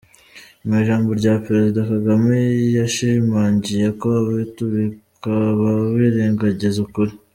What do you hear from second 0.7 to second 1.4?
ijambo rye,